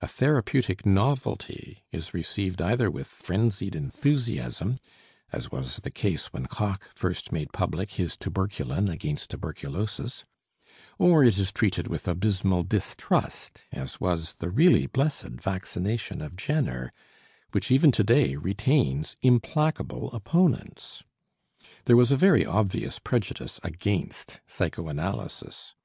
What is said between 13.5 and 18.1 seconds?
as was the really blessed vaccination of Jenner, which even